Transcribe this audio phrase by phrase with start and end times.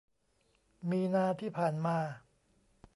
[0.89, 1.97] มีนาที่ผ่านมา